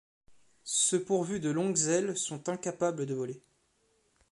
[0.63, 3.39] Ceux pourvus de longues ailes sont incapables de voler.